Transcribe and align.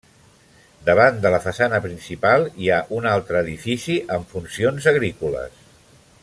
Davant 0.85 1.19
de 1.25 1.31
la 1.35 1.39
façana 1.43 1.79
principal 1.83 2.47
hi 2.63 2.71
ha 2.71 2.79
un 3.01 3.09
altre 3.11 3.39
edifici 3.47 3.99
amb 4.17 4.35
funcions 4.35 4.89
agrícoles. 4.95 5.63